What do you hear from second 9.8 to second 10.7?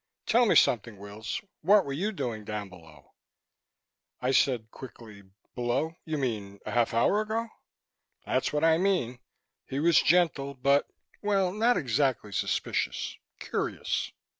gentle,